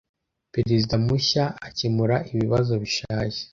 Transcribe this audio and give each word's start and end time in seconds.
perezida 0.53 0.93
mushya 1.05 1.43
akemura 1.67 2.15
ibibazo 2.31 2.73
bishaje 2.81 3.41